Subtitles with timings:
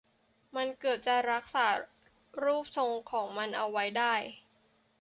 [0.55, 1.69] มันเกือบจะรักษา
[2.43, 4.13] รูปทรงของมันเอาไว้ได้